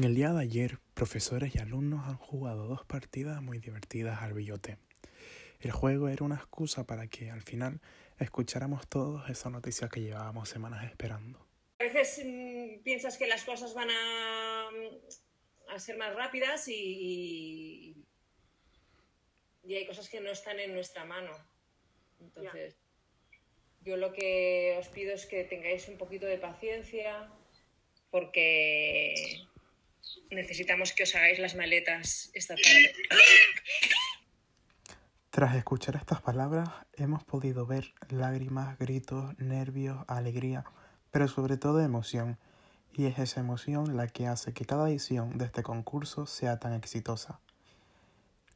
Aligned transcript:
día 0.00 0.32
de 0.32 0.42
ayer, 0.42 0.78
profesores 0.94 1.54
y 1.54 1.58
alumnos 1.58 2.06
han 2.06 2.16
jugado 2.16 2.66
dos 2.66 2.84
partidas 2.84 3.42
muy 3.42 3.58
divertidas 3.58 4.22
al 4.22 4.32
billote. 4.32 4.78
El 5.60 5.70
juego 5.70 6.08
era 6.08 6.24
una 6.24 6.36
excusa 6.36 6.86
para 6.86 7.08
que 7.08 7.30
al 7.30 7.42
final 7.42 7.80
escucháramos 8.18 8.88
todos 8.88 9.28
esa 9.28 9.50
noticia 9.50 9.88
que 9.88 10.00
llevábamos 10.00 10.48
semanas 10.48 10.84
esperando. 10.84 11.46
A 11.78 11.84
veces 11.84 12.22
mm, 12.24 12.82
piensas 12.82 13.18
que 13.18 13.26
las 13.26 13.44
cosas 13.44 13.74
van 13.74 13.90
a, 13.90 14.68
a 15.68 15.78
ser 15.78 15.96
más 15.96 16.14
rápidas 16.14 16.68
y, 16.68 18.06
y 19.64 19.74
hay 19.74 19.86
cosas 19.86 20.08
que 20.08 20.20
no 20.20 20.30
están 20.30 20.60
en 20.60 20.72
nuestra 20.72 21.04
mano. 21.04 21.32
Entonces, 22.20 22.76
yo 23.80 23.96
lo 23.96 24.12
que 24.12 24.76
os 24.78 24.88
pido 24.88 25.14
es 25.14 25.26
que 25.26 25.44
tengáis 25.44 25.88
un 25.88 25.98
poquito 25.98 26.26
de 26.26 26.38
paciencia 26.38 27.28
porque 28.10 29.48
necesitamos 30.30 30.92
que 30.92 31.04
os 31.04 31.14
hagáis 31.14 31.38
las 31.38 31.54
maletas 31.54 32.30
esta 32.34 32.54
tarde. 32.54 32.92
Tras 35.30 35.56
escuchar 35.56 35.96
estas 35.96 36.20
palabras, 36.20 36.68
hemos 36.92 37.24
podido 37.24 37.66
ver 37.66 37.94
lágrimas, 38.10 38.78
gritos, 38.78 39.38
nervios, 39.38 40.04
alegría, 40.06 40.64
pero 41.10 41.26
sobre 41.26 41.56
todo 41.56 41.80
emoción. 41.80 42.38
Y 42.92 43.06
es 43.06 43.18
esa 43.18 43.40
emoción 43.40 43.96
la 43.96 44.06
que 44.08 44.26
hace 44.26 44.52
que 44.52 44.66
cada 44.66 44.90
edición 44.90 45.38
de 45.38 45.46
este 45.46 45.62
concurso 45.62 46.26
sea 46.26 46.58
tan 46.58 46.74
exitosa. 46.74 47.40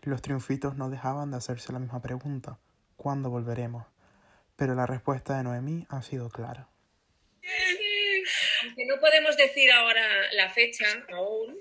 Los 0.03 0.21
triunfitos 0.21 0.77
no 0.77 0.91
dejaban 0.91 1.31
de 1.31 1.39
hacerse 1.39 1.73
la 1.73 1.79
misma 1.79 2.03
pregunta, 2.03 2.59
¿cuándo 2.97 3.31
volveremos? 3.31 3.87
Pero 4.57 4.75
la 4.75 4.85
respuesta 4.85 5.37
de 5.37 5.45
Noemí 5.45 5.87
ha 5.89 6.03
sido 6.03 6.29
clara. 6.29 6.69
Aunque 8.77 8.93
no 8.95 9.01
podemos 9.01 9.37
decir 9.39 9.71
ahora 9.73 10.31
la 10.33 10.51
fecha 10.51 10.85
aún, 11.11 11.59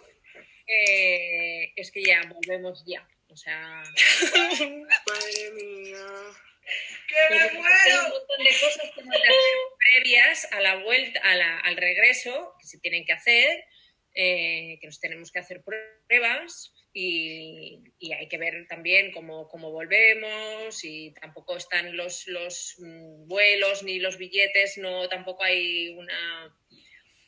eh, 0.68 1.72
es 1.78 1.90
que 1.92 2.04
ya 2.04 2.22
volvemos 2.28 2.84
ya. 2.86 3.08
O 3.30 3.38
sea, 3.38 3.84
Madre 5.08 5.52
mía. 5.54 5.98
¡Que 7.08 7.16
me 7.36 7.40
Hay 7.42 7.50
un 7.50 7.56
muero! 7.56 8.02
montón 8.10 8.44
de 8.44 8.50
cosas 8.50 8.92
que 8.94 9.02
hacer 9.02 9.34
previas 9.94 10.52
a 10.52 10.60
la 10.62 10.76
vuelta, 10.78 11.20
a 11.24 11.36
la- 11.36 11.60
al 11.60 11.78
regreso, 11.78 12.54
que 12.60 12.68
se 12.68 12.80
tienen 12.80 13.06
que 13.06 13.14
hacer, 13.14 13.64
eh, 14.14 14.78
que 14.82 14.88
nos 14.88 15.00
tenemos 15.00 15.32
que 15.32 15.40
hacer 15.40 15.62
pruebas 15.64 16.74
y, 16.94 17.84
y 18.00 18.14
hay 18.14 18.28
que 18.30 18.38
ver 18.38 18.66
también 18.68 19.12
cómo, 19.12 19.48
cómo 19.50 19.72
volvemos 19.72 20.84
y 20.84 21.12
tampoco 21.20 21.58
están 21.58 21.96
los, 21.96 22.26
los 22.28 22.76
mm, 22.80 23.28
vuelos 23.28 23.84
ni 23.84 24.00
los 24.00 24.18
billetes, 24.18 24.78
no 24.78 25.08
tampoco 25.10 25.44
hay 25.44 25.90
una 25.90 26.58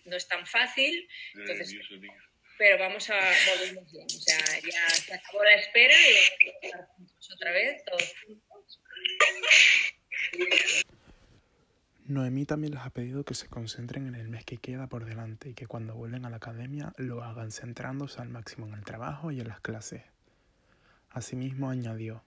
no 0.08 0.16
es 0.16 0.28
tan 0.28 0.46
fácil, 0.48 1.08
Entonces- 1.36 1.76
pero 2.58 2.80
vamos 2.80 3.08
a 3.10 3.16
volvernos 3.16 3.92
bien. 3.92 4.06
O 4.06 4.10
sea, 4.10 4.40
ya 4.62 4.90
se 4.90 5.14
acabó 5.14 5.44
la 5.44 5.54
espera 5.56 5.94
y 5.96 6.14
vamos 6.14 6.64
a 6.64 6.66
estar 6.68 6.88
juntos 6.88 7.30
otra 7.36 7.52
vez, 7.52 7.84
todos 7.86 8.14
juntos. 8.26 8.82
Noemí 12.06 12.46
también 12.46 12.74
les 12.74 12.82
ha 12.84 12.90
pedido 12.90 13.26
que 13.26 13.34
se 13.34 13.48
concentren 13.48 14.08
en 14.08 14.16
el 14.16 14.30
mes 14.30 14.46
que 14.46 14.58
queda 14.58 14.88
por 14.88 15.04
delante 15.06 15.50
y 15.50 15.54
que 15.54 15.68
cuando 15.68 15.94
vuelven 15.94 16.26
a 16.26 16.30
la 16.30 16.38
academia 16.38 16.94
lo 16.98 17.22
hagan 17.22 17.52
centrándose 17.52 18.22
al 18.22 18.30
máximo 18.30 18.66
en 18.66 18.76
el 18.76 18.86
trabajo 18.86 19.32
y 19.32 19.42
en 19.42 19.50
las 19.50 19.60
clases. 19.60 20.04
Asimismo 21.10 21.70
añadió, 21.70 22.24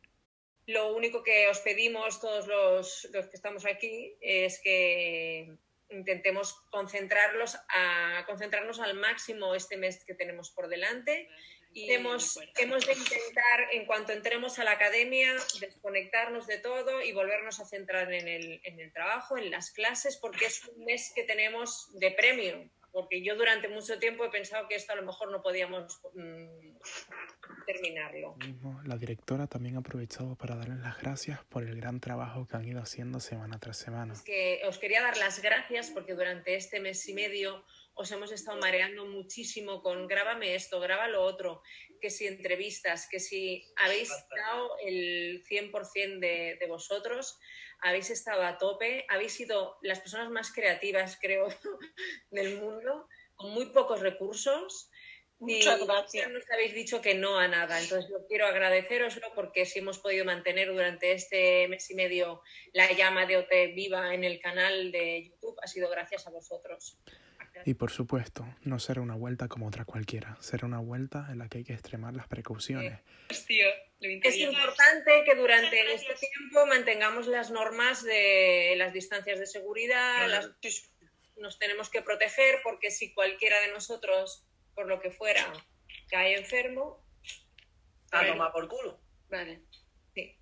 Lo 0.66 0.94
único 0.94 1.22
que 1.22 1.48
os 1.48 1.60
pedimos 1.60 2.20
todos 2.20 2.46
los, 2.46 3.08
los 3.12 3.26
que 3.28 3.36
estamos 3.36 3.64
aquí 3.64 4.14
es 4.20 4.60
que 4.62 5.56
intentemos 5.90 6.54
concentrarlos 6.70 7.56
a, 7.68 8.24
concentrarnos 8.26 8.80
al 8.80 8.94
máximo 8.94 9.54
este 9.54 9.76
mes 9.76 10.04
que 10.04 10.14
tenemos 10.14 10.50
por 10.50 10.68
delante 10.68 11.28
y 11.72 11.92
hemos, 11.92 12.38
hemos 12.58 12.84
de 12.84 12.92
intentar, 12.94 13.68
en 13.72 13.86
cuanto 13.86 14.12
entremos 14.12 14.58
a 14.58 14.64
la 14.64 14.72
academia, 14.72 15.36
desconectarnos 15.60 16.46
de 16.48 16.58
todo 16.58 17.00
y 17.02 17.12
volvernos 17.12 17.60
a 17.60 17.64
centrar 17.64 18.12
en 18.12 18.26
el, 18.26 18.60
en 18.64 18.80
el 18.80 18.92
trabajo, 18.92 19.38
en 19.38 19.50
las 19.52 19.70
clases, 19.70 20.16
porque 20.16 20.46
es 20.46 20.64
un 20.64 20.84
mes 20.84 21.12
que 21.14 21.22
tenemos 21.22 21.88
de 21.98 22.10
premio. 22.10 22.68
Porque 22.92 23.22
yo 23.22 23.36
durante 23.36 23.68
mucho 23.68 23.98
tiempo 23.98 24.24
he 24.24 24.30
pensado 24.30 24.66
que 24.68 24.74
esto 24.74 24.92
a 24.92 24.96
lo 24.96 25.02
mejor 25.02 25.30
no 25.30 25.42
podíamos 25.42 26.00
mm, 26.14 26.76
terminarlo. 27.66 28.36
mismo, 28.36 28.80
la 28.84 28.96
directora 28.96 29.46
también 29.46 29.76
ha 29.76 29.80
aprovechado 29.80 30.36
para 30.36 30.56
darles 30.56 30.78
las 30.78 30.98
gracias 30.98 31.44
por 31.44 31.62
el 31.62 31.76
gran 31.76 32.00
trabajo 32.00 32.46
que 32.46 32.56
han 32.56 32.66
ido 32.66 32.80
haciendo 32.80 33.20
semana 33.20 33.58
tras 33.58 33.78
semana. 33.78 34.14
Es 34.14 34.22
que 34.22 34.62
os 34.66 34.78
quería 34.78 35.02
dar 35.02 35.16
las 35.16 35.40
gracias 35.40 35.90
porque 35.90 36.14
durante 36.14 36.54
este 36.54 36.80
mes 36.80 37.08
y 37.08 37.14
medio 37.14 37.64
os 37.94 38.10
hemos 38.12 38.32
estado 38.32 38.58
mareando 38.58 39.06
muchísimo 39.06 39.82
con 39.82 40.06
grábame 40.06 40.54
esto, 40.54 40.80
graba 40.80 41.08
lo 41.08 41.22
otro, 41.22 41.62
que 42.00 42.10
si 42.10 42.26
entrevistas, 42.26 43.06
que 43.10 43.20
si 43.20 43.62
habéis 43.76 44.10
dado 44.34 44.70
el 44.82 45.44
100% 45.44 46.18
de, 46.18 46.56
de 46.58 46.66
vosotros, 46.66 47.38
habéis 47.82 48.10
estado 48.10 48.42
a 48.42 48.58
tope, 48.58 49.06
habéis 49.08 49.32
sido 49.32 49.78
las 49.82 50.00
personas 50.00 50.30
más 50.30 50.52
creativas, 50.52 51.18
creo, 51.20 51.48
del 52.30 52.60
mundo, 52.60 53.08
con 53.34 53.52
muy 53.52 53.66
pocos 53.66 54.00
recursos. 54.00 54.90
Muchas 55.38 55.80
y 55.80 55.86
gracias. 55.86 56.28
no 56.28 56.34
nos 56.34 56.50
habéis 56.50 56.74
dicho 56.74 57.00
que 57.00 57.14
no 57.14 57.38
a 57.38 57.48
nada. 57.48 57.80
Entonces, 57.80 58.10
yo 58.10 58.26
quiero 58.26 58.46
agradeceroslo 58.46 59.32
porque 59.34 59.64
si 59.64 59.78
hemos 59.78 59.98
podido 59.98 60.26
mantener 60.26 60.68
durante 60.68 61.12
este 61.12 61.66
mes 61.68 61.90
y 61.90 61.94
medio 61.94 62.42
la 62.74 62.92
llama 62.92 63.24
de 63.24 63.38
OT 63.38 63.74
viva 63.74 64.12
en 64.12 64.24
el 64.24 64.38
canal 64.38 64.92
de 64.92 65.30
YouTube, 65.30 65.56
ha 65.62 65.66
sido 65.66 65.88
gracias 65.88 66.26
a 66.26 66.30
vosotros. 66.30 66.98
Y 67.64 67.74
por 67.74 67.90
supuesto, 67.90 68.46
no 68.62 68.78
será 68.78 69.00
una 69.00 69.16
vuelta 69.16 69.48
como 69.48 69.66
otra 69.66 69.84
cualquiera, 69.84 70.36
será 70.40 70.66
una 70.66 70.78
vuelta 70.78 71.28
en 71.30 71.38
la 71.38 71.48
que 71.48 71.58
hay 71.58 71.64
que 71.64 71.72
extremar 71.72 72.14
las 72.14 72.28
precauciones. 72.28 73.00
Lo 73.28 73.36
Es 74.00 74.36
importante 74.38 75.24
que 75.24 75.34
durante 75.34 75.92
este 75.94 76.14
tiempo 76.14 76.64
mantengamos 76.66 77.26
las 77.26 77.50
normas 77.50 78.02
de 78.02 78.74
las 78.76 78.92
distancias 78.94 79.38
de 79.38 79.46
seguridad, 79.46 80.26
las- 80.28 80.50
nos 81.36 81.58
tenemos 81.58 81.90
que 81.90 82.00
proteger 82.02 82.60
porque 82.62 82.90
si 82.90 83.12
cualquiera 83.14 83.60
de 83.60 83.68
nosotros, 83.72 84.46
por 84.74 84.86
lo 84.86 85.00
que 85.00 85.10
fuera, 85.10 85.52
cae 86.08 86.34
enfermo, 86.36 87.04
A 88.12 88.26
tomar 88.26 88.52
por 88.52 88.68
culo. 88.68 89.00
Vale. 89.28 89.60
Sí. 90.14 90.36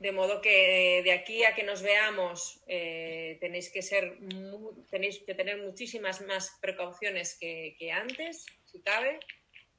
De 0.00 0.10
modo 0.12 0.40
que 0.40 1.02
de 1.04 1.12
aquí 1.12 1.44
a 1.44 1.54
que 1.54 1.62
nos 1.62 1.80
veamos 1.82 2.62
eh, 2.66 3.36
tenéis 3.40 3.70
que 3.70 3.82
ser 3.82 4.18
mu- 4.20 4.84
tenéis 4.90 5.22
que 5.24 5.34
tener 5.34 5.58
muchísimas 5.58 6.20
más 6.22 6.58
precauciones 6.60 7.36
que, 7.38 7.76
que 7.78 7.92
antes, 7.92 8.44
si 8.64 8.82
cabe. 8.82 9.20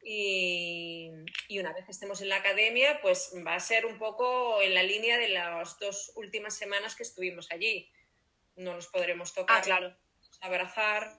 Y, 0.06 1.10
y 1.48 1.60
una 1.60 1.72
vez 1.74 1.88
estemos 1.88 2.22
en 2.22 2.30
la 2.30 2.38
academia, 2.38 3.00
pues 3.02 3.32
va 3.46 3.56
a 3.56 3.60
ser 3.60 3.86
un 3.86 3.98
poco 3.98 4.62
en 4.62 4.74
la 4.74 4.84
línea 4.84 5.18
de 5.18 5.30
las 5.30 5.80
dos 5.80 6.12
últimas 6.16 6.58
semanas 6.58 6.96
que 6.96 7.04
estuvimos 7.04 7.50
allí. 7.52 7.90
No 8.56 8.74
nos 8.74 8.88
podremos 8.88 9.34
tocar, 9.34 9.60
Ah, 9.60 9.62
claro. 9.62 9.96
abrazar, 10.42 11.18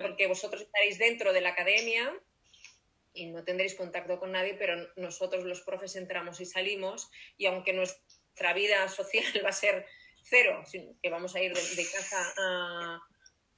porque 0.00 0.26
vosotros 0.26 0.62
estaréis 0.62 0.98
dentro 0.98 1.32
de 1.32 1.40
la 1.40 1.50
academia 1.50 2.14
y 3.12 3.26
no 3.26 3.42
tendréis 3.44 3.74
contacto 3.74 4.18
con 4.20 4.32
nadie, 4.32 4.54
pero 4.54 4.88
nosotros 4.96 5.44
los 5.44 5.62
profes 5.62 5.96
entramos 5.96 6.40
y 6.40 6.44
salimos 6.46 7.10
y 7.38 7.46
aunque 7.46 7.72
nuestra 7.72 8.52
vida 8.54 8.88
social 8.88 9.24
va 9.44 9.48
a 9.48 9.52
ser 9.52 9.86
cero, 10.22 10.62
que 11.02 11.10
vamos 11.10 11.34
a 11.34 11.40
ir 11.40 11.54
de, 11.54 11.62
de 11.76 11.90
casa 11.90 12.34
a, 12.38 13.00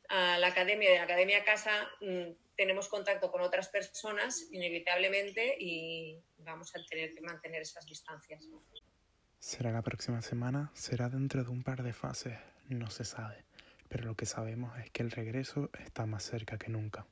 a 0.09 0.38
la 0.38 0.47
academia, 0.48 0.91
de 0.91 0.97
la 0.97 1.04
academia 1.04 1.38
a 1.38 1.44
casa, 1.44 1.91
mm, 2.00 2.30
tenemos 2.59 2.89
contacto 2.89 3.31
con 3.31 3.41
otras 3.41 3.69
personas 3.69 4.49
inevitablemente 4.51 5.57
y 5.61 6.21
vamos 6.39 6.75
a 6.75 6.85
tener 6.85 7.15
que 7.15 7.21
mantener 7.21 7.63
esas 7.63 7.87
distancias. 7.87 8.45
¿Será 9.39 9.71
la 9.71 9.83
próxima 9.83 10.21
semana? 10.23 10.72
¿Será 10.75 11.09
dentro 11.09 11.45
de 11.45 11.51
un 11.51 11.63
par 11.63 11.84
de 11.84 11.93
fases? 11.93 12.37
No 12.69 12.91
se 12.91 13.05
sabe. 13.05 13.45
Pero 13.89 14.07
lo 14.07 14.16
que 14.16 14.27
sabemos 14.27 14.77
es 14.81 14.91
que 14.91 15.05
el 15.05 15.13
regreso 15.13 15.71
está 15.78 16.05
más 16.05 16.25
cerca 16.25 16.59
que 16.59 16.69
nunca. 16.69 17.07